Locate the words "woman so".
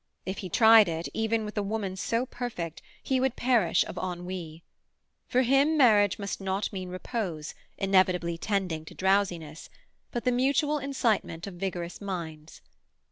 1.61-2.25